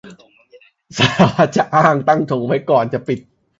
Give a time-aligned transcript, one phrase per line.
[0.97, 3.19] สารพัดจะอ้าง- ตั้งธงไว้ก่อนว่าจะปิด